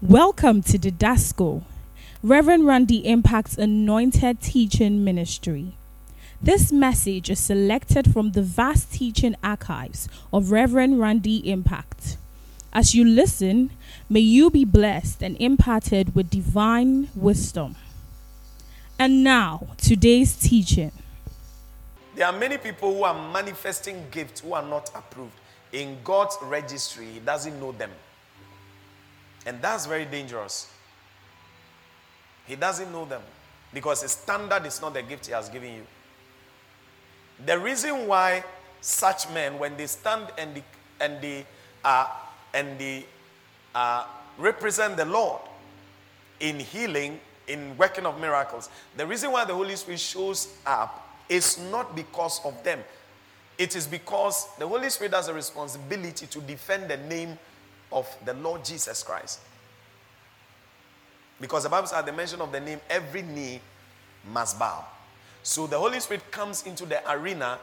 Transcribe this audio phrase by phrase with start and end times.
[0.00, 1.64] Welcome to the Dasco,
[2.22, 5.72] Reverend Randy Impact's anointed teaching ministry.
[6.40, 12.16] This message is selected from the vast teaching archives of Reverend Randy Impact.
[12.72, 13.72] As you listen,
[14.08, 17.74] may you be blessed and imparted with divine wisdom.
[19.00, 20.92] And now, today's teaching.
[22.14, 25.34] There are many people who are manifesting gifts who are not approved.
[25.72, 27.90] In God's registry, He doesn't know them.
[29.46, 30.70] And that's very dangerous.
[32.46, 33.22] He doesn't know them
[33.72, 35.86] because His standard is not the gift He has given you.
[37.44, 38.44] The reason why
[38.80, 40.64] such men, when they stand and they,
[41.00, 41.46] and they,
[41.84, 42.08] uh,
[42.54, 43.06] and they
[43.74, 44.04] uh,
[44.38, 45.40] represent the Lord
[46.40, 51.58] in healing, in working of miracles, the reason why the Holy Spirit shows up is
[51.70, 52.80] not because of them.
[53.56, 57.38] It is because the Holy Spirit has a responsibility to defend the name
[57.92, 59.40] of the Lord Jesus Christ.
[61.40, 63.60] Because the Bible says, at the mention of the name, every knee
[64.32, 64.84] must bow.
[65.42, 67.58] So the Holy Spirit comes into the arena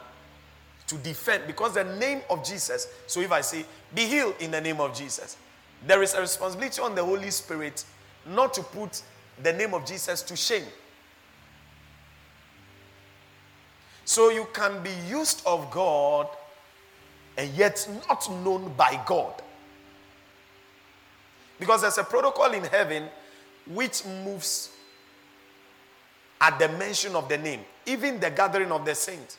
[0.86, 2.88] to defend because the name of Jesus.
[3.06, 5.36] So if I say, be healed in the name of Jesus,
[5.86, 7.84] there is a responsibility on the Holy Spirit
[8.26, 9.02] not to put
[9.42, 10.64] the name of Jesus to shame.
[14.04, 16.28] So you can be used of God
[17.36, 19.42] and yet not known by God.
[21.58, 23.04] Because there's a protocol in heaven
[23.66, 24.70] which moves
[26.40, 29.38] at the mention of the name, even the gathering of the saints.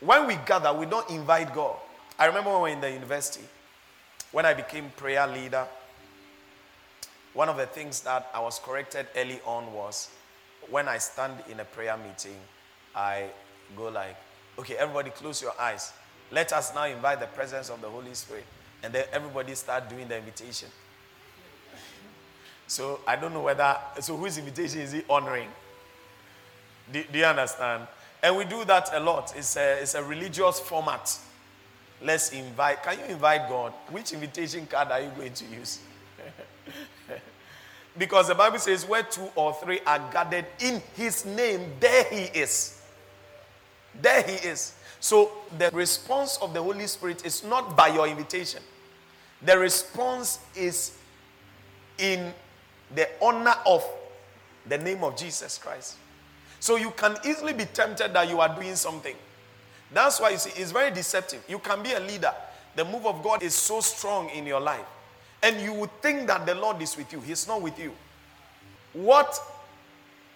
[0.00, 1.76] When we gather, we don't invite God.
[2.18, 3.44] I remember when we were in the university,
[4.32, 5.66] when I became prayer leader,
[7.32, 10.08] one of the things that I was corrected early on was
[10.70, 12.36] when I stand in a prayer meeting,
[12.94, 13.26] I
[13.76, 14.16] go like,
[14.58, 15.92] okay, everybody close your eyes.
[16.30, 18.44] Let us now invite the presence of the Holy Spirit.
[18.82, 20.68] And then everybody start doing the invitation.
[22.66, 25.48] So I don't know whether, so whose invitation is he honoring?
[26.92, 27.86] Do, do, you understand?
[28.22, 29.34] And we do that a lot.
[29.36, 31.16] It's a, it's a religious format.
[32.02, 32.82] Let's invite.
[32.82, 33.72] Can you invite God?
[33.90, 35.80] Which invitation card are you going to use?
[37.98, 42.38] because the Bible says, where two or three are gathered in his name, there he
[42.38, 42.80] is.
[44.00, 44.74] There he is.
[45.06, 48.60] So the response of the Holy Spirit is not by your invitation.
[49.40, 50.98] The response is
[51.96, 52.34] in
[52.92, 53.88] the honor of
[54.68, 55.94] the name of Jesus Christ.
[56.58, 59.14] So you can easily be tempted that you are doing something.
[59.94, 61.44] That's why you see it's very deceptive.
[61.48, 62.34] You can be a leader.
[62.74, 64.86] The move of God is so strong in your life.
[65.40, 67.20] And you would think that the Lord is with you.
[67.20, 67.92] He's not with you.
[68.92, 69.40] What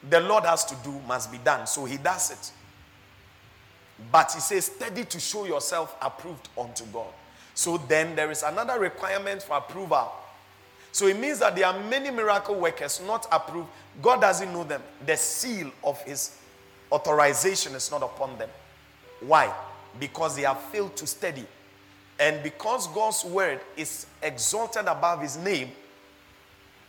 [0.09, 1.67] the Lord has to do must be done.
[1.67, 2.53] So he does it.
[4.12, 7.12] But he says, steady to show yourself approved unto God.
[7.55, 10.11] So then there is another requirement for approval.
[10.93, 13.69] So it means that there are many miracle workers not approved.
[14.03, 14.83] God doesn't know them.
[15.06, 16.37] The seal of his
[16.91, 18.49] authorization is not upon them.
[19.21, 19.53] Why?
[19.99, 21.47] Because they have failed to study.
[22.19, 25.71] And because God's word is exalted above his name,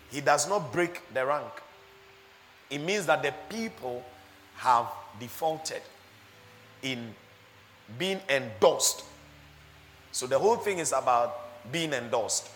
[0.09, 1.51] he does not break the rank.
[2.69, 4.03] It means that the people
[4.57, 4.87] have
[5.19, 5.81] defaulted
[6.83, 7.13] in
[7.97, 9.03] being endorsed.
[10.11, 12.49] So the whole thing is about being endorsed.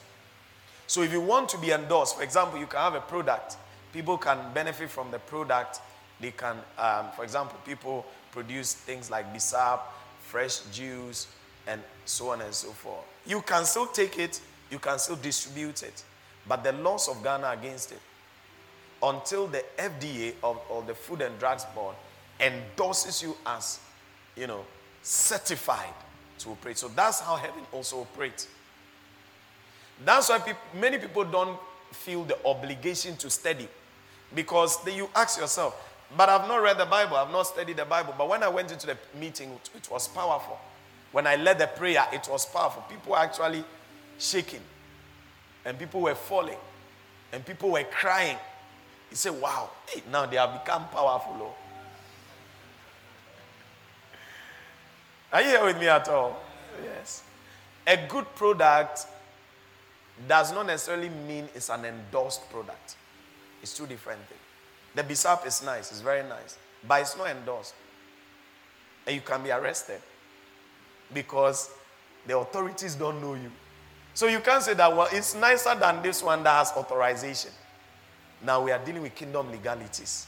[0.87, 3.57] So if you want to be endorsed, for example, you can have a product.
[3.93, 5.79] People can benefit from the product.
[6.19, 9.79] They can, um, for example, people produce things like bisap,
[10.21, 11.27] fresh juice,
[11.67, 13.03] and so on and so forth.
[13.25, 16.03] You can still take it, you can still distribute it,
[16.47, 17.99] but the laws of Ghana against it
[19.01, 21.95] until the FDA or, or the Food and Drugs Board
[22.39, 23.79] endorses you as
[24.35, 24.65] you know,
[25.01, 25.93] certified
[26.39, 26.77] to operate.
[26.77, 28.47] So that's how heaven also operates.
[30.03, 31.57] That's why people, many people don't
[31.91, 33.67] feel the obligation to study
[34.33, 35.81] because then you ask yourself,
[36.15, 38.13] but I've not read the Bible, I've not studied the Bible.
[38.17, 40.59] But when I went into the meeting, it was powerful.
[41.11, 42.83] When I led the prayer, it was powerful.
[42.89, 43.63] People were actually
[44.17, 44.61] shaking,
[45.63, 46.57] and people were falling,
[47.31, 48.37] and people were crying.
[49.09, 51.35] He said, Wow, hey, now they have become powerful.
[51.39, 51.55] Oh.
[55.35, 56.39] Are you here with me at all?
[56.81, 57.21] Yes.
[57.85, 59.05] A good product
[60.29, 62.95] does not necessarily mean it's an endorsed product.
[63.61, 64.39] It's two different things.
[64.95, 67.73] The bisap is nice, it's very nice, but it's not endorsed.
[69.05, 69.99] And you can be arrested
[71.13, 71.69] because
[72.25, 73.51] the authorities don't know you.
[74.13, 77.51] So you can't say that, well, it's nicer than this one that has authorization.
[78.41, 80.27] Now we are dealing with kingdom legalities.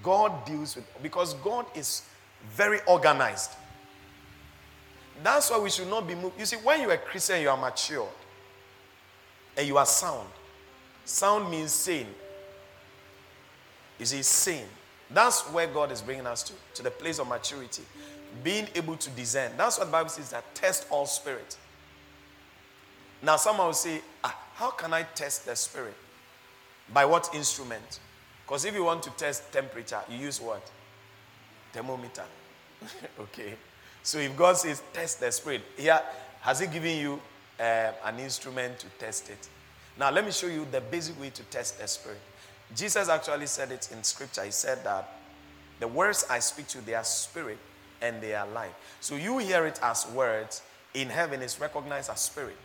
[0.00, 2.02] God deals with, because God is
[2.52, 3.50] very organized.
[5.22, 6.38] That's why we should not be moved.
[6.38, 8.08] You see, when you are Christian, you are mature
[9.56, 10.28] and you are sound.
[11.04, 12.06] Sound means sane.
[13.98, 14.66] You see, sane.
[15.10, 17.82] That's where God is bringing us to, to the place of maturity.
[18.44, 19.52] Being able to discern.
[19.56, 21.56] That's what the Bible says that test all spirit.
[23.22, 25.94] Now, someone will say, ah, how can I test the spirit?
[26.92, 28.00] By what instrument?
[28.46, 30.70] Because if you want to test temperature, you use what?
[31.72, 32.24] Thermometer.
[33.20, 33.54] okay.
[34.08, 36.00] So if God says test the spirit, here,
[36.40, 37.20] has He given you
[37.60, 39.50] uh, an instrument to test it?
[39.98, 42.16] Now, let me show you the basic way to test the spirit.
[42.74, 44.44] Jesus actually said it in scripture.
[44.44, 45.12] He said that
[45.78, 47.58] the words I speak to, they are spirit
[48.00, 48.72] and they are life.
[49.00, 50.62] So you hear it as words,
[50.94, 52.56] in heaven it's recognized as spirit.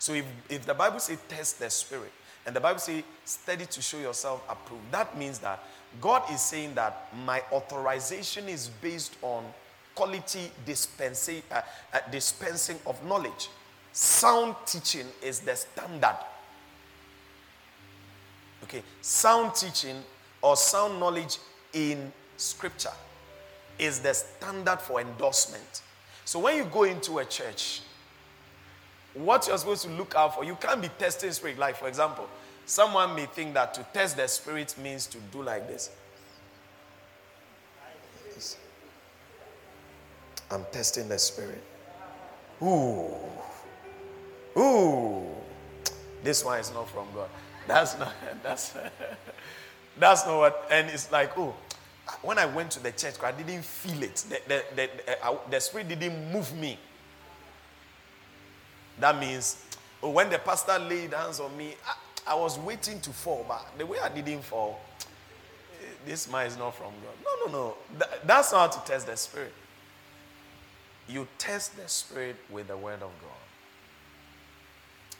[0.00, 2.10] So if, if the Bible says test the spirit,
[2.44, 5.62] and the Bible says study to show yourself approved, that means that
[6.00, 9.44] God is saying that my authorization is based on
[9.94, 11.60] quality dispensing, uh,
[11.92, 13.48] uh, dispensing of knowledge.
[13.92, 16.16] Sound teaching is the standard
[18.64, 20.02] Okay, sound teaching
[20.40, 21.38] or sound knowledge
[21.72, 22.92] in scripture
[23.78, 25.82] is the standard for endorsement.
[26.24, 27.82] So when you go into a church,
[29.14, 31.58] what you're supposed to look out for, you can't be testing spirit.
[31.58, 32.28] Like, for example,
[32.64, 35.90] someone may think that to test the spirit means to do like this.
[40.52, 41.62] I'm testing the spirit.
[42.62, 43.14] Ooh.
[44.56, 45.26] Ooh.
[46.22, 47.28] This one is not from God.
[47.66, 48.12] That's not
[48.42, 48.74] that's
[49.98, 50.68] that's not what.
[50.70, 51.54] And it's like, oh,
[52.22, 54.16] when I went to the church, I didn't feel it.
[54.28, 56.78] The, the, the, uh, the spirit didn't move me.
[59.00, 59.64] That means,
[60.02, 63.66] oh, when the pastor laid hands on me, I, I was waiting to fall, but
[63.78, 64.80] the way I didn't fall,
[66.06, 67.14] this man is not from God.
[67.24, 67.74] No, no, no.
[67.98, 69.52] That, that's not how to test the spirit.
[71.08, 73.42] You test the spirit with the word of God.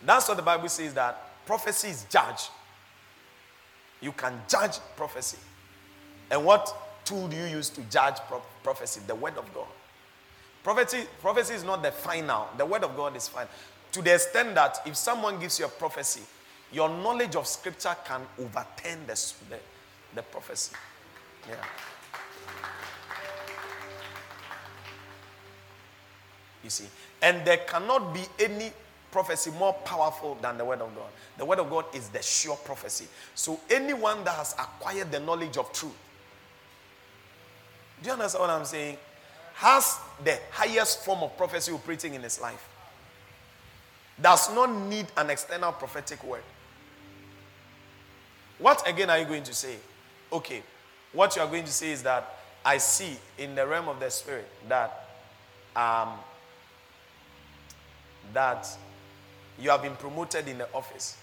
[0.05, 2.50] That's what the Bible says that prophecy is judge.
[4.00, 5.38] You can judge prophecy.
[6.31, 6.75] And what
[7.05, 9.00] tool do you use to judge pro- prophecy?
[9.06, 9.67] The word of God.
[10.64, 13.50] Prophecy, prophecy is not the final, the word of God is final.
[13.93, 16.23] To the extent that if someone gives you a prophecy,
[16.73, 19.58] your knowledge of scripture can overturn the, the,
[20.14, 20.75] the prophecy.
[21.49, 21.56] Yeah.
[26.62, 26.87] You see,
[27.20, 28.73] and there cannot be any
[29.11, 31.11] prophecy more powerful than the word of God.
[31.38, 33.06] The word of God is the sure prophecy.
[33.35, 35.93] So anyone that has acquired the knowledge of truth,
[38.03, 38.97] do you understand what I'm saying?
[39.55, 42.69] Has the highest form of prophecy operating in his life.
[44.20, 46.43] Does not need an external prophetic word.
[48.59, 49.76] What again are you going to say?
[50.32, 50.62] Okay,
[51.12, 54.11] what you are going to say is that I see in the realm of the
[54.11, 55.09] spirit that
[55.75, 56.11] um,
[58.32, 58.69] that
[59.58, 61.16] you have been promoted in the office.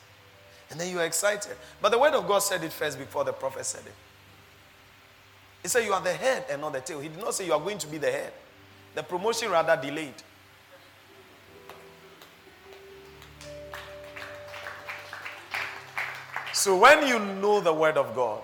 [0.70, 1.56] And then you are excited.
[1.82, 3.94] But the word of God said it first before the prophet said it.
[5.64, 7.00] He said, You are the head and not the tail.
[7.00, 8.34] He did not say you are going to be the head.
[8.96, 10.14] The promotion rather delayed.
[16.54, 18.42] So when you know the word of God,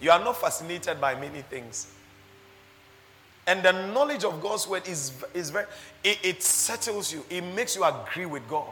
[0.00, 1.95] you are not fascinated by many things.
[3.46, 5.66] And the knowledge of God's word is, is very,
[6.02, 8.66] it, it settles you, it makes you agree with God.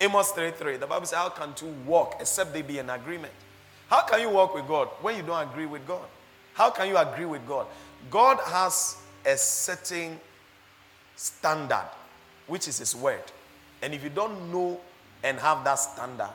[0.00, 0.76] Amos 3 3.
[0.76, 3.32] The Bible says, How can two walk except they be in agreement?
[3.88, 6.04] How can you walk with God when you don't agree with God?
[6.54, 7.66] How can you agree with God?
[8.10, 10.18] God has a certain
[11.16, 11.88] standard,
[12.46, 13.22] which is His word.
[13.82, 14.80] And if you don't know
[15.22, 16.30] and have that standard,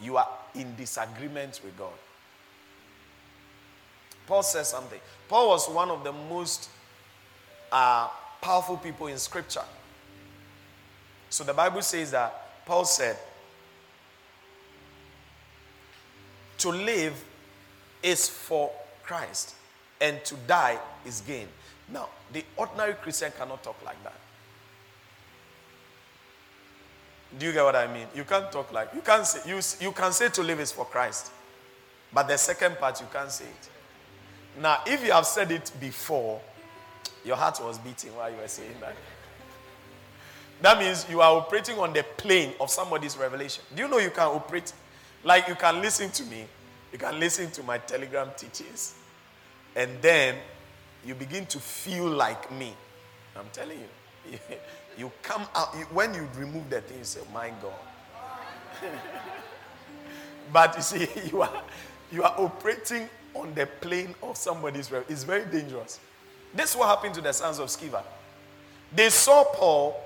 [0.00, 1.92] you are in disagreement with God.
[4.26, 5.00] Paul says something.
[5.28, 6.68] Paul was one of the most
[7.74, 8.08] uh,
[8.40, 9.64] powerful people in Scripture.
[11.28, 13.18] So the Bible says that Paul said,
[16.58, 17.22] To live
[18.00, 18.70] is for
[19.02, 19.56] Christ,
[20.00, 21.48] and to die is gain.
[21.92, 24.14] Now, the ordinary Christian cannot talk like that.
[27.36, 28.06] Do you get what I mean?
[28.14, 30.84] You can't talk like you can't say you, you can say to live is for
[30.84, 31.32] Christ,
[32.12, 34.62] but the second part you can't say it.
[34.62, 36.40] Now, if you have said it before,
[37.24, 38.94] your heart was beating while you were saying that.
[40.60, 43.62] That means you are operating on the plane of somebody's revelation.
[43.74, 44.72] Do you know you can operate?
[45.22, 46.44] Like you can listen to me,
[46.92, 48.94] you can listen to my telegram teachings,
[49.74, 50.36] and then
[51.04, 52.74] you begin to feel like me.
[53.36, 54.38] I'm telling you.
[54.96, 57.72] You come out, when you remove the thing, you say, My God.
[60.52, 61.62] but you see, you are,
[62.12, 65.12] you are operating on the plane of somebody's revelation.
[65.12, 65.98] It's very dangerous.
[66.54, 68.02] This is what happened to the sons of Sceva.
[68.94, 70.00] They saw Paul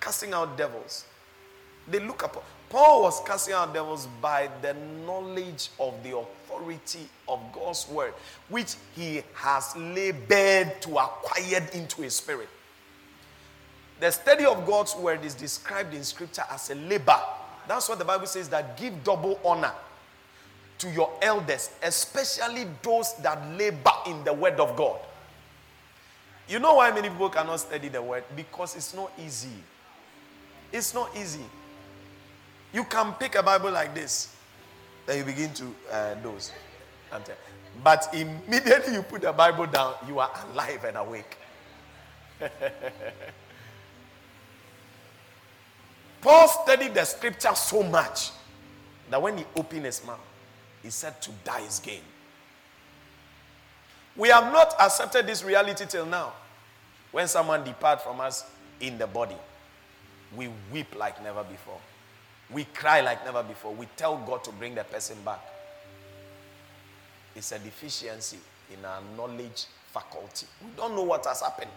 [0.00, 1.04] casting out devils.
[1.88, 2.44] They look up.
[2.68, 4.74] Paul was casting out devils by the
[5.06, 8.12] knowledge of the authority of God's word,
[8.48, 12.48] which he has labored to acquire into his spirit.
[14.00, 17.18] The study of God's word is described in scripture as a labor.
[17.66, 19.72] That's what the Bible says that give double honor
[20.78, 25.00] to your elders, especially those that labor in the word of God.
[26.48, 28.24] You know why many people cannot study the word?
[28.34, 29.62] Because it's not easy.
[30.72, 31.44] It's not easy.
[32.72, 34.34] You can pick a Bible like this,
[35.06, 36.52] then you begin to uh, doze.
[37.82, 41.36] But immediately you put the Bible down, you are alive and awake.
[46.20, 48.30] Paul studied the scripture so much
[49.10, 50.18] that when he opened his mouth,
[50.82, 52.02] he said to die is gain.
[54.18, 56.32] We have not accepted this reality till now.
[57.12, 58.44] When someone depart from us
[58.80, 59.36] in the body,
[60.36, 61.78] we weep like never before.
[62.50, 63.72] We cry like never before.
[63.74, 65.40] We tell God to bring the person back.
[67.36, 68.38] It's a deficiency
[68.72, 70.46] in our knowledge faculty.
[70.62, 71.70] We don't know what has happened.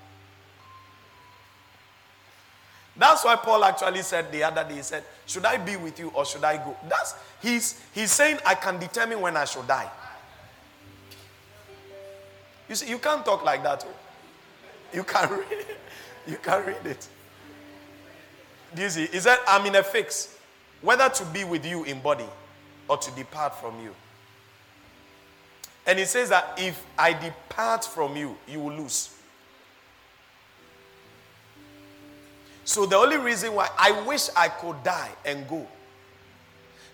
[2.97, 6.09] That's why Paul actually said the other day, he said, Should I be with you
[6.13, 6.75] or should I go?
[6.89, 9.89] That's he's he's saying I can determine when I should die.
[12.71, 13.85] You see, you can't talk like that.
[13.85, 13.93] Oh.
[14.93, 15.77] You can't read it.
[16.25, 17.05] you can't read it.
[18.73, 19.07] Do you see?
[19.07, 20.37] He said, I'm in a fix
[20.81, 22.23] whether to be with you in body
[22.87, 23.93] or to depart from you.
[25.85, 29.17] And he says that if I depart from you, you will lose.
[32.63, 35.67] So the only reason why I wish I could die and go.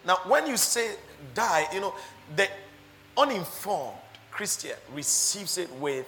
[0.04, 0.96] Now, when you say
[1.36, 1.94] die, you know,
[2.36, 2.48] the
[3.16, 3.98] uninformed
[4.38, 6.06] Christian receives it with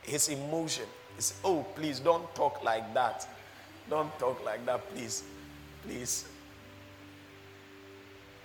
[0.00, 0.86] his emotion.
[1.14, 3.28] He says, Oh, please don't talk like that.
[3.90, 5.22] Don't talk like that, please.
[5.82, 6.24] Please.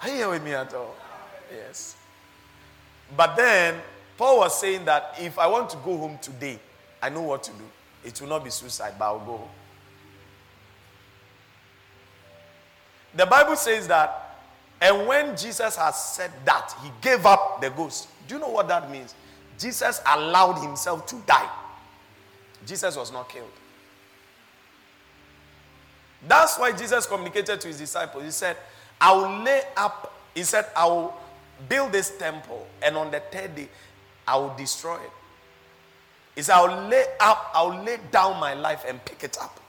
[0.02, 0.94] Are you here with me at all?
[1.50, 1.96] Yes.
[3.16, 3.76] But then,
[4.18, 6.60] Paul was saying that if I want to go home today,
[7.02, 7.64] I know what to do.
[8.04, 9.50] It will not be suicide, but I'll go home.
[13.14, 14.40] The Bible says that,
[14.82, 18.10] and when Jesus has said that, he gave up the ghost.
[18.28, 19.14] Do you know what that means?
[19.58, 21.50] Jesus allowed himself to die.
[22.66, 23.52] Jesus was not killed.
[26.28, 28.24] That's why Jesus communicated to his disciples.
[28.24, 28.58] He said,
[29.00, 31.14] I will lay up, he said, I will
[31.70, 33.70] build this temple, and on the third day,
[34.28, 35.12] I will destroy it.
[36.36, 39.38] He said, I will lay up, I will lay down my life and pick it
[39.40, 39.60] up.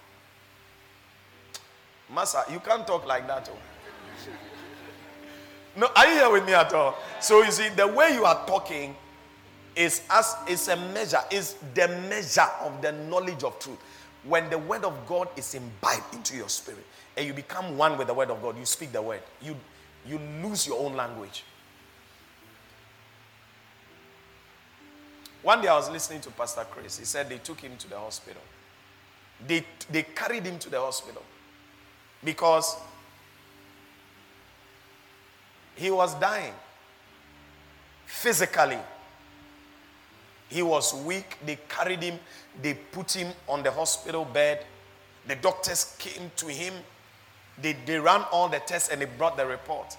[2.12, 3.50] Master, you can't talk like that.
[3.52, 3.58] Oh.
[5.76, 6.98] No, are you here with me at all?
[7.20, 8.96] So you see, the way you are talking
[9.74, 13.78] is as is a measure, is the measure of the knowledge of truth.
[14.24, 16.84] When the word of God is imbibed into your spirit
[17.16, 19.20] and you become one with the word of God, you speak the word.
[19.42, 19.56] You
[20.06, 21.44] you lose your own language.
[25.42, 26.98] One day I was listening to Pastor Chris.
[26.98, 28.42] He said they took him to the hospital.
[29.46, 31.22] They, they carried him to the hospital
[32.24, 32.76] because
[35.76, 36.54] he was dying
[38.06, 38.78] physically.
[40.48, 41.36] He was weak.
[41.44, 42.18] They carried him,
[42.60, 44.64] they put him on the hospital bed.
[45.26, 46.72] The doctors came to him.
[47.60, 49.96] They, they ran all the tests and they brought the report.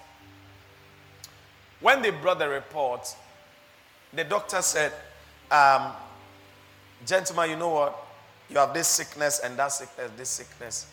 [1.80, 3.14] When they brought the report,
[4.12, 4.92] the doctor said,
[5.50, 5.92] um,
[7.06, 8.06] Gentlemen, you know what?
[8.50, 10.86] You have this sickness and that sickness, this sickness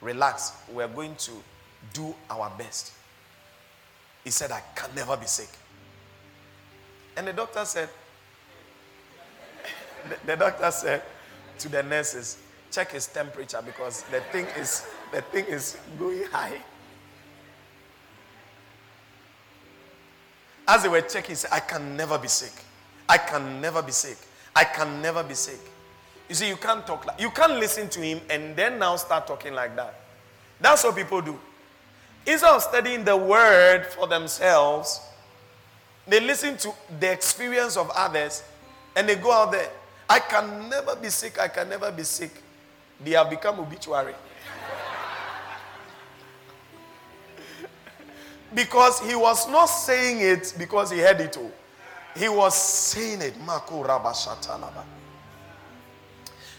[0.00, 0.52] relax.
[0.72, 1.32] We're going to
[1.92, 2.92] do our best.
[4.24, 5.48] He said, I can never be sick.
[7.16, 7.88] And the doctor said,
[10.26, 11.02] the, doctor said
[11.58, 12.38] to the nurses,
[12.70, 16.60] check his temperature because the thing is the thing is going high.
[20.68, 22.52] As they were checking, he said, I can never be sick.
[23.08, 24.18] I can never be sick.
[24.54, 25.58] I can never be sick.
[26.28, 29.26] You see, you can't talk like you can't listen to him and then now start
[29.26, 29.94] talking like that.
[30.60, 31.38] That's what people do.
[32.26, 35.00] Instead of studying the word for themselves,
[36.06, 38.42] they listen to the experience of others
[38.96, 39.70] and they go out there.
[40.08, 42.32] I can never be sick, I can never be sick.
[43.02, 44.14] They have become obituary.
[48.54, 51.52] because he was not saying it because he heard it all.
[52.16, 53.34] He was saying it.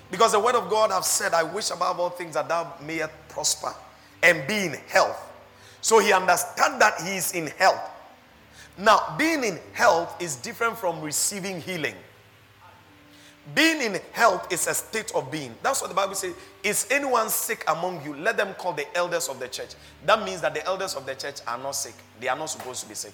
[0.10, 3.12] Because the word of God have said, I wish above all things that thou mayest
[3.27, 3.74] prosper
[4.24, 5.30] and be in health.
[5.81, 7.89] So he understands that he is in health.
[8.77, 11.95] Now, being in health is different from receiving healing.
[13.55, 15.53] Being in health is a state of being.
[15.63, 16.35] That's what the Bible says.
[16.63, 18.15] Is anyone sick among you?
[18.15, 19.71] Let them call the elders of the church.
[20.05, 21.95] That means that the elders of the church are not sick.
[22.19, 23.13] They are not supposed to be sick.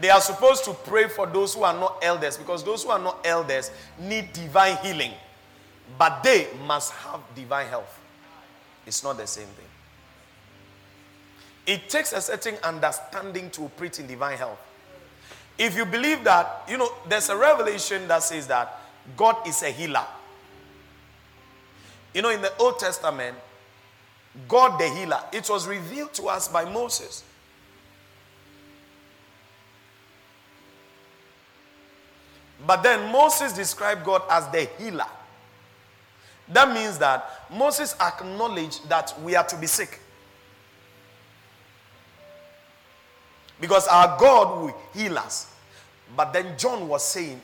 [0.00, 2.98] They are supposed to pray for those who are not elders because those who are
[2.98, 5.12] not elders need divine healing.
[5.98, 8.00] But they must have divine health.
[8.86, 9.66] It's not the same thing.
[11.66, 14.60] It takes a certain understanding to operate in divine health.
[15.58, 18.80] If you believe that, you know, there's a revelation that says that
[19.16, 20.06] God is a healer.
[22.14, 23.36] You know, in the Old Testament,
[24.48, 27.24] God the healer, it was revealed to us by Moses.
[32.66, 35.06] But then Moses described God as the healer.
[36.48, 40.00] That means that Moses acknowledged that we are to be sick.
[43.60, 45.52] Because our God will heal us.
[46.16, 47.40] But then John was saying,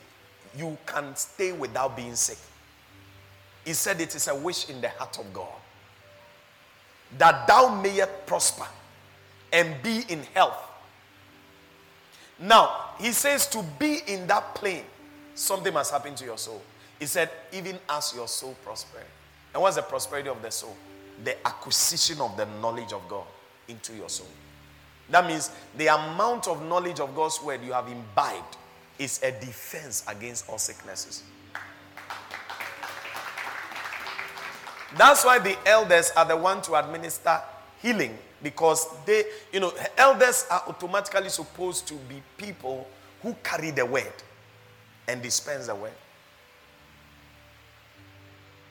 [0.57, 2.37] You can stay without being sick.
[3.65, 5.47] He said, It is a wish in the heart of God
[7.17, 8.67] that thou mayest prosper
[9.51, 10.57] and be in health.
[12.39, 14.83] Now, he says to be in that plane,
[15.35, 16.61] something must happen to your soul.
[17.03, 19.01] He said, even as your soul prospers.
[19.53, 20.73] And what's the prosperity of the soul?
[21.25, 23.25] The acquisition of the knowledge of God
[23.67, 24.29] into your soul.
[25.09, 28.55] That means the amount of knowledge of God's word you have imbibed
[28.97, 31.23] is a defense against all sicknesses.
[34.97, 37.37] That's why the elders are the one to administer
[37.81, 42.87] healing because they, you know, elders are automatically supposed to be people
[43.21, 44.13] who carry the word
[45.09, 45.91] and dispense the word.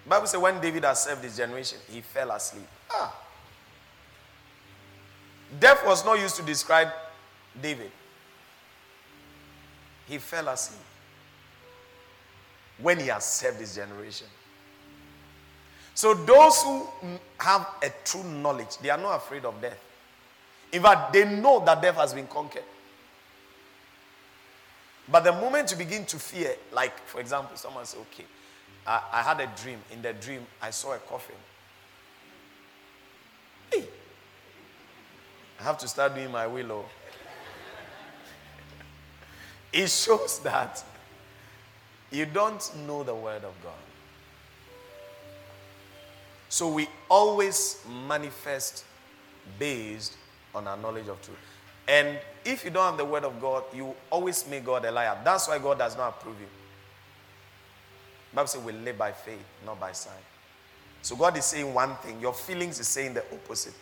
[0.07, 2.67] Bible says when David has served his generation, he fell asleep.
[2.91, 3.15] Ah.
[5.61, 6.89] Death was not used to describe
[7.61, 7.91] David.
[10.09, 10.81] He fell asleep
[12.79, 14.27] when he has served his generation.
[15.95, 16.87] So those who
[17.39, 19.79] have a true knowledge, they are not afraid of death.
[20.73, 22.65] In fact, they know that death has been conquered.
[25.09, 28.25] But the moment you begin to fear, like for example, someone says, okay,
[28.87, 29.79] I, I had a dream.
[29.93, 31.37] In the dream, I saw a coffin.
[33.73, 33.85] Hey,
[35.61, 36.85] I have to start doing my willow.
[36.85, 36.91] Oh.
[39.73, 40.83] it shows that
[42.11, 43.73] you don't know the word of God.
[46.49, 48.85] So we always manifest
[49.59, 50.17] based
[50.55, 51.39] on our knowledge of truth.
[51.89, 55.19] And if you don't have the word of God, you always make God a liar.
[55.25, 56.47] That's why God does not approve you.
[58.35, 60.15] Bible says we live by faith, not by sight.
[61.03, 63.75] So God is saying one thing, your feelings is saying the opposite.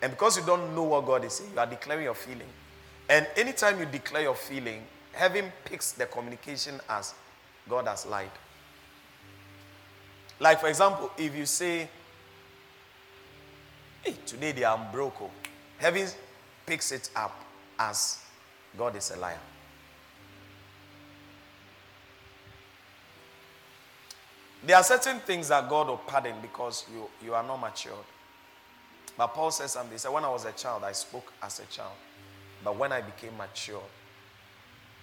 [0.00, 2.46] And because you don't know what God is saying, you are declaring your feeling.
[3.08, 4.82] And anytime you declare your feeling,
[5.12, 7.14] heaven picks the communication as
[7.68, 8.30] God has lied.
[10.38, 11.88] Like, for example, if you say,
[14.02, 15.30] Hey, today they are broke, oh,
[15.78, 16.06] heaven
[16.64, 17.44] picks it up
[17.78, 18.18] as
[18.76, 19.38] God is a liar.
[24.68, 28.04] There are certain things that God will pardon because you, you are not matured.
[29.16, 29.92] But Paul says something.
[29.92, 31.94] He said, When I was a child, I spoke as a child.
[32.62, 33.80] But when I became mature,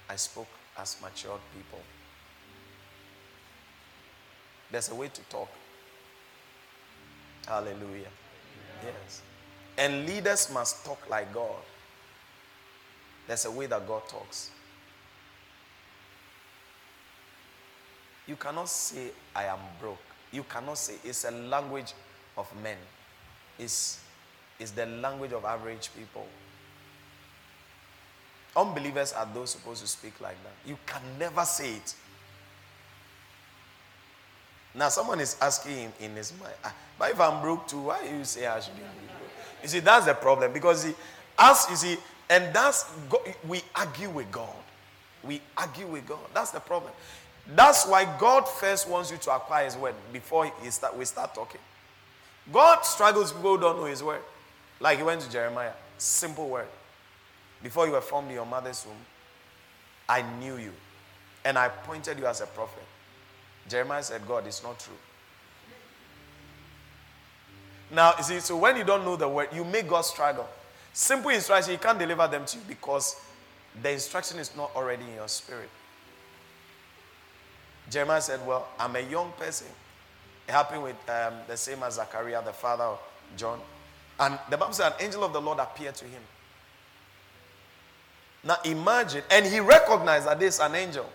[0.07, 1.79] I spoke as matured people.
[4.69, 5.49] There's a way to talk.
[7.47, 8.11] Hallelujah.
[8.83, 9.23] Yes.
[9.79, 11.63] And leaders must talk like God.
[13.25, 14.51] There's a way that God talks.
[18.27, 19.99] You cannot say, I am broke.
[20.31, 21.93] You cannot say, it's a language
[22.37, 22.77] of men.
[23.59, 23.99] It's,
[24.59, 26.25] it's the language of average people.
[28.55, 30.69] Unbelievers are those supposed to speak like that.
[30.69, 31.95] You can never say it.
[34.73, 38.03] Now, someone is asking him in his mind, ah, but if I'm broke too, why
[38.03, 39.29] you say I should be broke?
[39.61, 40.93] You see, that's the problem because he,
[41.37, 41.97] us, you see,
[42.29, 42.85] and that's,
[43.47, 44.49] we argue with God.
[45.23, 46.19] We argue with God.
[46.33, 46.91] That's the problem.
[47.47, 51.61] That's why God first wants you to acquire His word before start, we start talking.
[52.51, 54.21] God struggles people don't know His word.
[54.79, 56.67] Like He went to Jeremiah, simple word.
[57.61, 58.95] Before you were formed in your mother's womb,
[60.09, 60.71] I knew you
[61.43, 62.83] and I appointed you as a prophet.
[63.69, 64.93] Jeremiah said, God, it's not true.
[67.91, 70.47] Now, you see, so when you don't know the word, you make God struggle.
[70.93, 73.15] Simple instruction, He can't deliver them to you because
[73.81, 75.69] the instruction is not already in your spirit.
[77.89, 79.67] Jeremiah said, Well, I'm a young person.
[80.47, 82.99] It happened with um, the same as Zachariah, the father of
[83.35, 83.59] John.
[84.19, 86.21] And the Bible said, An angel of the Lord appeared to him.
[88.43, 91.09] Now imagine, and he recognized that this is an angel.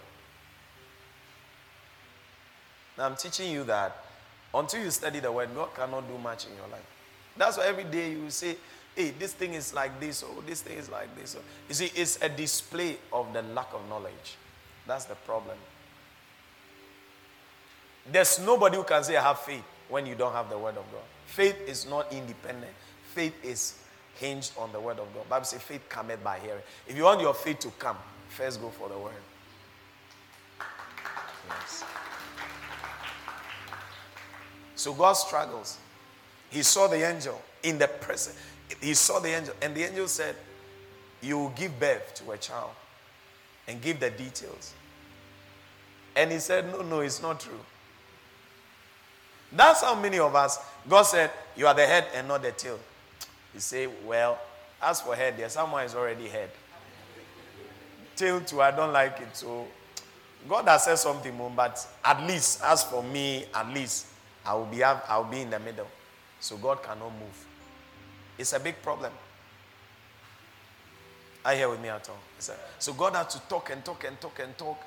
[2.98, 4.04] Now I'm teaching you that
[4.52, 6.84] until you study the word, God cannot do much in your life.
[7.36, 8.56] That's why every day you say,
[8.96, 11.36] hey, this thing is like this, or this thing is like this.
[11.68, 14.36] You see, it's a display of the lack of knowledge.
[14.86, 15.56] That's the problem.
[18.10, 20.90] There's nobody who can say, I have faith when you don't have the word of
[20.92, 21.02] God.
[21.26, 22.72] Faith is not independent,
[23.14, 23.78] faith is
[24.16, 25.28] hinged on the word of God.
[25.28, 26.62] Bible says faith cometh by hearing.
[26.86, 27.96] If you want your faith to come,
[28.28, 29.12] first go for the word.
[31.48, 31.84] Yes.
[34.76, 35.78] So God struggles.
[36.50, 38.36] He saw the angel in the present.
[38.80, 40.36] He saw the angel, and the angel said,
[41.20, 42.70] You will give birth to a child
[43.68, 44.74] and give the details.
[46.16, 47.60] And he said, No, no, it's not true.
[49.52, 50.58] That's how many of us,
[50.88, 52.78] God said, You are the head and not the tail.
[53.54, 54.38] You say, Well,
[54.82, 56.50] as for head, there, someone is already head.
[58.16, 59.36] Tail too, I don't like it.
[59.36, 59.66] So
[60.48, 64.06] God has said something but at least, as for me, at least,
[64.44, 65.86] I will be, I will be in the middle.
[66.38, 67.46] So God cannot move.
[68.38, 69.12] It's a big problem.
[71.44, 72.18] Are you here with me at all?
[72.78, 74.80] So God had to talk and talk and talk and talk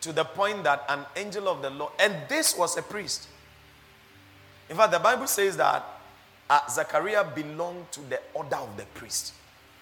[0.00, 3.28] to the point that an angel of the Lord, and this was a priest.
[4.70, 5.84] In fact, the Bible says that
[6.50, 9.34] uh, Zachariah belonged to the order of the priest.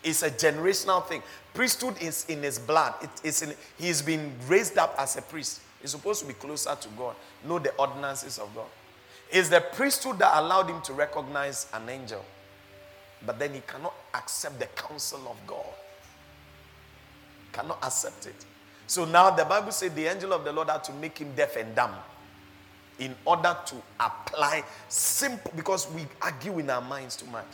[0.03, 1.23] It's a generational thing.
[1.55, 2.95] Priesthood is in his blood.
[3.03, 5.61] It, it's in, he's been raised up as a priest.
[5.81, 8.67] He's supposed to be closer to God, know the ordinances of God.
[9.31, 12.25] It's the priesthood that allowed him to recognize an angel.
[13.25, 15.65] But then he cannot accept the counsel of God.
[17.53, 18.47] Cannot accept it.
[18.87, 21.57] So now the Bible said the angel of the Lord had to make him deaf
[21.57, 21.95] and dumb
[22.99, 27.47] in order to apply simple because we argue in our minds too much.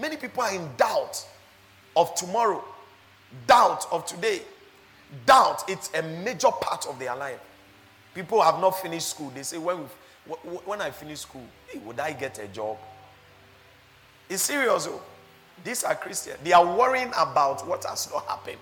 [0.00, 1.24] Many people are in doubt
[1.96, 2.64] of tomorrow,
[3.46, 4.42] doubt of today.
[5.26, 7.40] Doubt, it's a major part of their life.
[8.14, 9.30] People have not finished school.
[9.34, 9.78] They say, when,
[10.64, 12.76] when I finish school, hey, would I get a job?
[14.28, 14.86] It's serious.
[14.88, 15.02] Oh.
[15.62, 16.38] These are Christians.
[16.42, 18.58] They are worrying about what has not happened.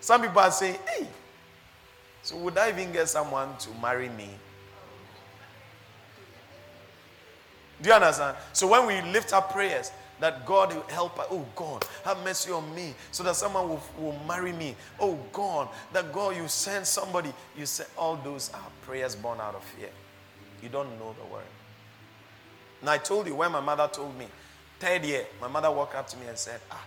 [0.00, 1.06] Some people are saying, hey,
[2.22, 4.30] so would I even get someone to marry me?
[7.84, 8.34] Do you understand?
[8.54, 11.26] So when we lift up prayers, that God will help us.
[11.30, 14.74] Oh God, have mercy on me so that someone will, will marry me.
[14.98, 17.30] Oh God, that God, you send somebody.
[17.54, 19.90] You say all those are prayers born out of fear.
[20.62, 21.44] You don't know the word.
[22.80, 24.28] And I told you when my mother told me,
[24.80, 26.86] third year, my mother walked up to me and said, Ah,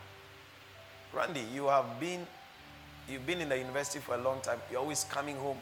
[1.13, 2.25] Randy, you have been
[3.07, 4.57] you've been in the university for a long time.
[4.71, 5.59] You're always coming home,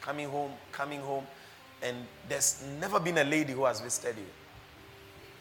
[0.00, 1.26] coming home, coming home.
[1.82, 1.96] And
[2.28, 4.26] there's never been a lady who has visited you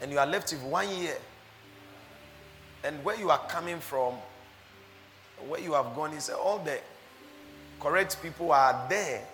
[0.01, 1.17] and you are left with one year,
[2.83, 4.13] and where you are coming from,
[5.47, 6.79] where you have gone, is all the
[7.79, 9.25] correct people are there.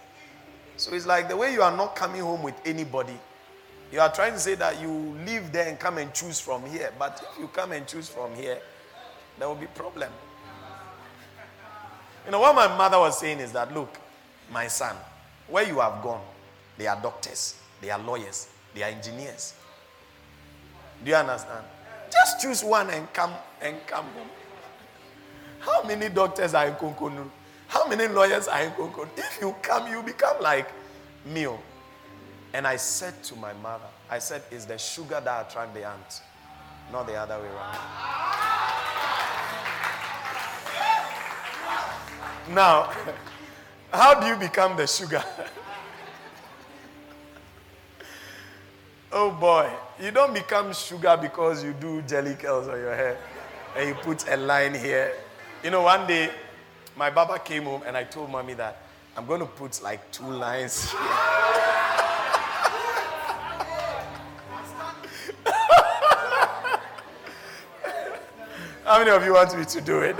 [0.77, 3.17] So it's like the way you are not coming home with anybody.
[3.91, 4.89] You are trying to say that you
[5.25, 6.91] live there and come and choose from here.
[6.97, 8.57] But if you come and choose from here,
[9.37, 10.09] there will be problem.
[12.25, 13.97] You know what my mother was saying is that look,
[14.51, 14.95] my son,
[15.47, 16.21] where you have gone,
[16.77, 19.55] they are doctors, they are lawyers, they are engineers.
[21.03, 21.65] Do you understand?
[22.11, 24.27] Just choose one and come and come home.
[25.59, 27.29] How many doctors are in Konkonu?
[27.67, 29.09] How many lawyers are in Konkonu?
[29.17, 30.69] If you come, you become like
[31.25, 31.59] meal.
[31.59, 31.63] Oh.
[32.53, 36.21] And I said to my mother, I said, it's the sugar that attract the ants,
[36.91, 37.77] not the other way around.
[42.49, 42.91] Now,
[43.93, 45.23] how do you become the sugar?
[49.11, 49.69] oh boy.
[49.99, 53.17] You don't become sugar because you do jelly curls on your hair
[53.77, 55.13] and you put a line here.
[55.63, 56.31] You know, one day
[56.95, 58.77] my baba came home and I told mommy that
[59.15, 60.99] I'm going to put like two lines here.
[68.83, 70.15] How many of you want me to do it?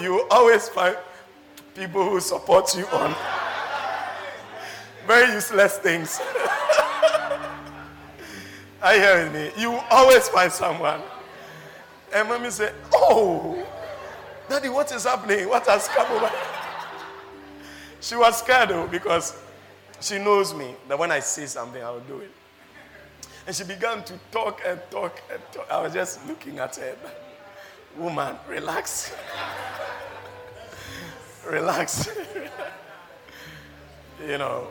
[0.00, 0.96] You always find
[1.74, 3.14] people who support you on
[5.06, 6.20] very useless things.
[8.82, 9.50] Are you hearing me?
[9.56, 11.00] You always find someone.
[12.14, 13.66] And mommy say, Oh,
[14.48, 15.48] daddy, what is happening?
[15.48, 16.30] What has come over?
[18.00, 19.36] she was scared though, because
[20.00, 22.30] she knows me that when I say something, I'll do it.
[23.46, 25.66] And she began to talk and talk and talk.
[25.70, 26.94] I was just looking at her.
[27.96, 29.12] Woman, relax.
[31.50, 32.08] relax.
[34.26, 34.68] you know,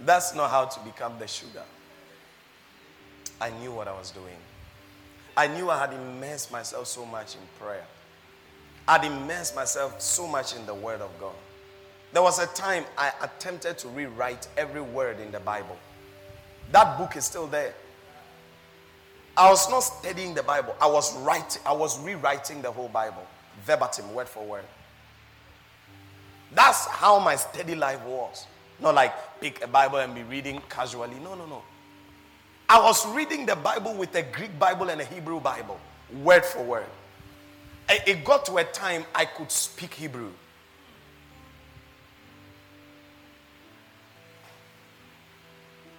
[0.00, 1.62] that's not how to become the sugar.
[3.40, 4.36] I knew what I was doing.
[5.36, 7.84] I knew I had immersed myself so much in prayer.
[8.86, 11.34] I'd immersed myself so much in the Word of God.
[12.12, 15.76] There was a time I attempted to rewrite every word in the Bible.
[16.70, 17.74] That book is still there.
[19.36, 20.76] I was not studying the Bible.
[20.80, 23.26] I was writing, I was rewriting the whole Bible,
[23.64, 24.64] verbatim, word for word.
[26.52, 28.46] That's how my steady life was.
[28.80, 31.16] Not like pick a Bible and be reading casually.
[31.22, 31.62] No, no, no.
[32.68, 35.78] I was reading the Bible with a Greek Bible and a Hebrew Bible,
[36.22, 36.86] word for word.
[37.88, 40.30] It got to a time I could speak Hebrew.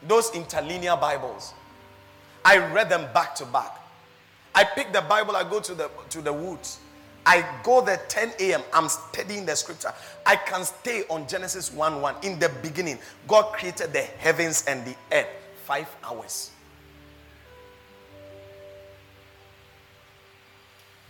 [0.08, 1.54] Those interlinear Bibles,
[2.44, 3.80] I read them back to back.
[4.54, 6.80] I pick the Bible, I go to the, to the woods.
[7.26, 8.62] I go there 10 a.m.
[8.72, 9.92] I'm studying the scripture.
[10.26, 12.16] I can stay on Genesis 1 1.
[12.22, 15.28] In the beginning, God created the heavens and the earth.
[15.66, 16.52] Five hours.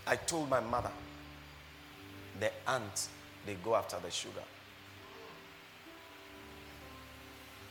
[0.07, 0.91] I told my mother,
[2.39, 3.09] the ants,
[3.45, 4.43] they go after the sugar.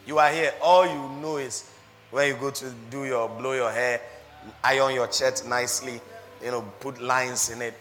[0.07, 1.70] You are here, all you know is
[2.11, 4.00] when you go to do your blow your hair,
[4.62, 6.00] iron your shirt nicely,
[6.42, 7.74] you know, put lines in it.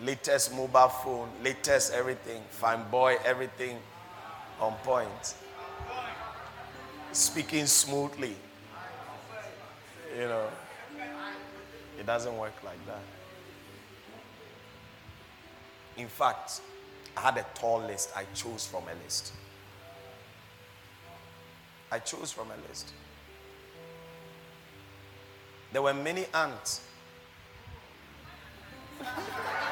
[0.00, 3.78] Latest mobile phone, latest everything, fine boy, everything
[4.60, 5.34] on point.
[7.12, 8.36] Speaking smoothly.
[10.14, 10.48] You know,
[11.98, 13.00] it doesn't work like that.
[15.96, 16.60] In fact,
[17.16, 18.10] I had a tall list.
[18.14, 19.32] I chose from a list.
[21.90, 22.92] I chose from a list.
[25.72, 26.80] There were many ants.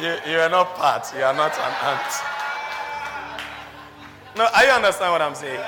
[0.00, 1.12] you, you are not part.
[1.16, 2.38] You are not an ant.
[4.36, 5.60] No, I understand what I'm saying.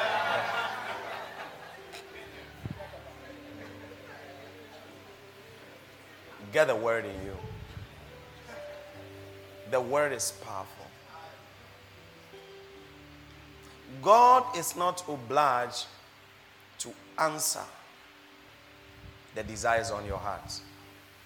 [6.52, 7.36] Get the word in you.
[9.70, 10.86] The word is powerful.
[14.02, 15.86] God is not obliged
[16.78, 17.60] to answer
[19.34, 20.60] the desires on your heart.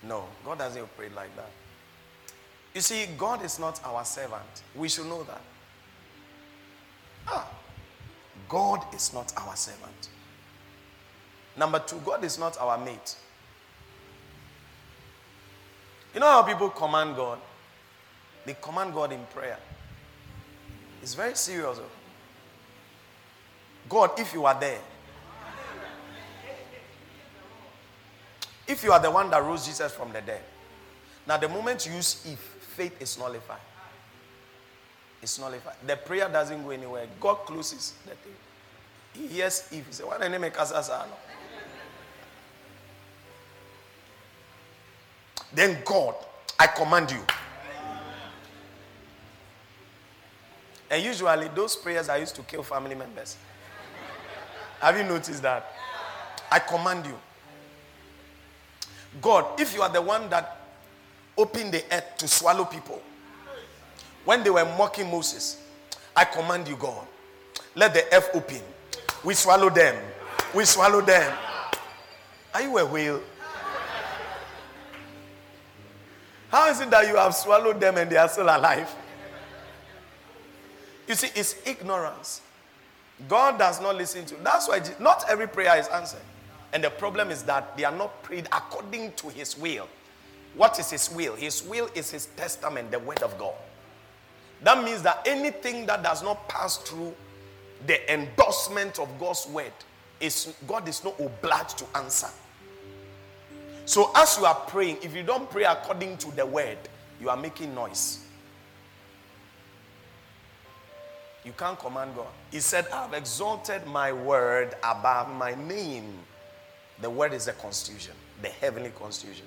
[0.02, 1.50] No, God doesn't operate like that.
[2.74, 4.62] You see, God is not our servant.
[4.74, 5.40] We should know that.
[7.28, 7.48] Ah,
[8.48, 10.08] God is not our servant.
[11.56, 13.16] Number two, God is not our mate.
[16.12, 17.38] You know how people command God?
[18.44, 19.58] They command God in prayer.
[21.00, 21.78] It's very serious.
[23.88, 24.80] God, if you are there,
[28.66, 30.40] if you are the one that rose Jesus from the dead,
[31.26, 33.60] now the moment you use if, faith is nullified.
[35.22, 35.76] It's nullified.
[35.86, 37.06] The prayer doesn't go anywhere.
[37.20, 38.34] God closes the thing.
[39.14, 39.86] He hears if.
[39.86, 40.50] He says, What name
[45.54, 46.14] Then God,
[46.58, 47.20] I command you.
[50.90, 53.36] And usually those prayers are used to kill family members.
[54.80, 55.72] Have you noticed that?
[56.50, 57.18] I command you.
[59.22, 60.63] God, if you are the one that
[61.36, 63.00] opened the earth to swallow people,
[64.24, 65.60] when they were mocking Moses,
[66.16, 67.06] I command you, God,
[67.74, 68.60] let the earth open.
[69.24, 69.96] We swallow them.
[70.54, 71.36] We swallow them.
[72.52, 73.20] Are you a whale?
[76.48, 78.88] How is it that you have swallowed them and they are still alive?
[81.08, 82.40] You see, it's ignorance.
[83.28, 84.36] God does not listen to.
[84.36, 86.22] That's why not every prayer is answered.
[86.72, 89.88] And the problem is that they are not prayed according to his will.
[90.56, 91.34] What is his will?
[91.34, 93.54] His will is his testament, the word of God.
[94.62, 97.14] That means that anything that does not pass through
[97.86, 99.72] the endorsement of God's word
[100.20, 102.28] is God is not obliged to answer.
[103.84, 106.78] So, as you are praying, if you don't pray according to the word,
[107.20, 108.20] you are making noise.
[111.44, 112.28] You can't command God.
[112.50, 116.18] He said, I've exalted my word above my name.
[117.02, 119.44] The word is the constitution, the heavenly constitution.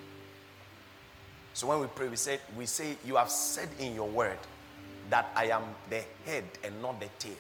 [1.58, 4.38] So when we pray, we say, we say, You have said in your word
[5.10, 7.34] that I am the head and not the tail.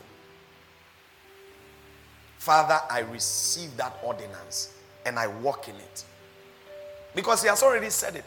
[2.39, 4.73] Father, I receive that ordinance
[5.06, 6.03] and I walk in it.
[7.13, 8.25] Because he has already said it.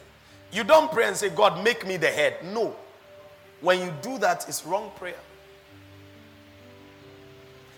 [0.53, 2.37] You don't pray and say, God, make me the head.
[2.41, 2.73] No.
[3.59, 5.19] When you do that, it's wrong prayer.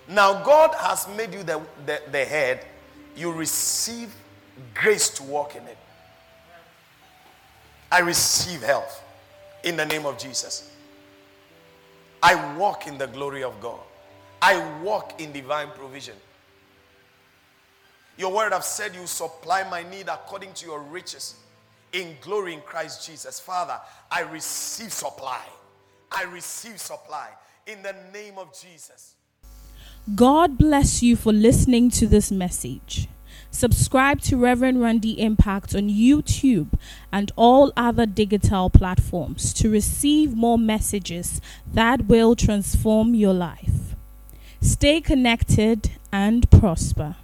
[0.06, 2.64] Now, God has made you the, the, the head.
[3.16, 4.14] You receive
[4.72, 5.78] grace to walk in it.
[7.94, 9.04] I receive health.
[9.62, 10.68] In the name of Jesus.
[12.20, 13.78] I walk in the glory of God.
[14.42, 16.16] I walk in divine provision.
[18.18, 21.36] Your word have said you supply my need according to your riches
[21.92, 23.38] in glory in Christ Jesus.
[23.38, 23.78] Father,
[24.10, 25.44] I receive supply.
[26.10, 27.28] I receive supply
[27.64, 29.14] in the name of Jesus.
[30.16, 33.06] God bless you for listening to this message.
[33.54, 36.76] Subscribe to Reverend Randy Impact on YouTube
[37.12, 41.40] and all other digital platforms to receive more messages
[41.72, 43.94] that will transform your life.
[44.60, 47.14] Stay connected and prosper.